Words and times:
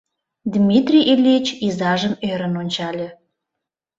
Дмитрий 0.53 1.05
Ильич 1.13 1.47
изажым 1.67 2.13
ӧрын 2.29 2.53
ончале. 2.61 3.07